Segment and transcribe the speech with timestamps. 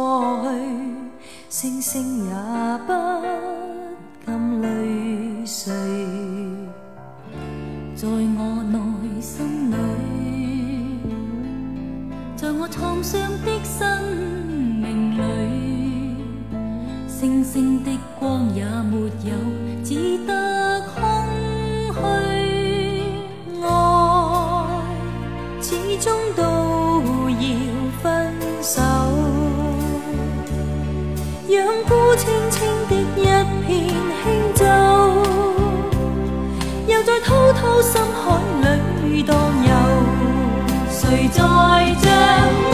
[0.00, 0.48] 过去，
[1.50, 2.32] 星星也
[2.86, 2.92] 不
[4.24, 4.66] 禁泪
[5.44, 5.70] 垂，
[7.94, 8.59] 在我。
[37.52, 39.72] 偷心海里荡游
[40.90, 41.42] 谁在
[42.02, 42.69] 将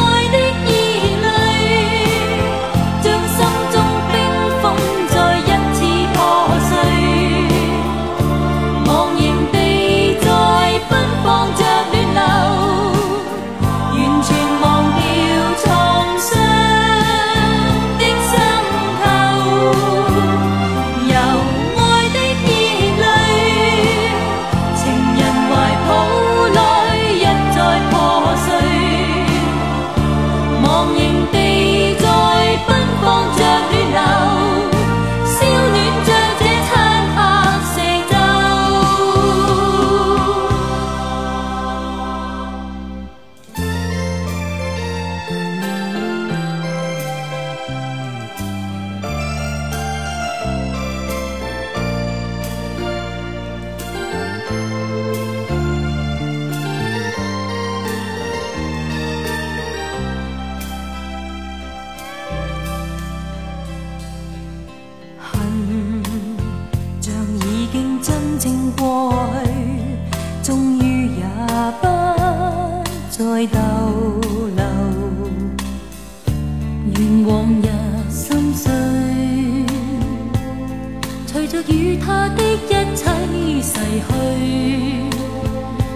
[81.62, 84.12] 着与他的一切逝去，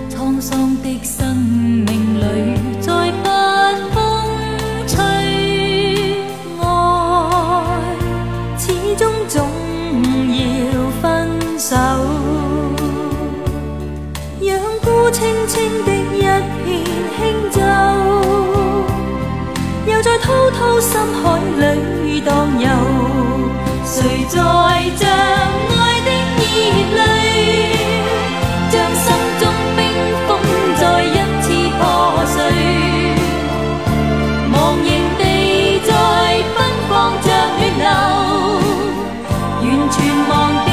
[0.08, 2.24] 沧桑的生命里
[2.80, 2.90] 再
[3.22, 3.28] 不
[3.92, 3.98] 风
[4.86, 4.96] 吹，
[6.60, 6.64] 爱
[8.56, 9.36] 始终总
[10.32, 10.38] 要
[11.02, 11.28] 分
[11.58, 11.76] 手，
[14.40, 16.20] 让孤清清的一
[16.64, 16.68] 片
[17.18, 17.20] 轻
[17.50, 17.60] 舟，
[19.86, 21.39] 又在滔滔深海。
[40.28, 40.69] 忘。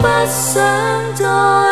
[0.00, 1.69] 不想再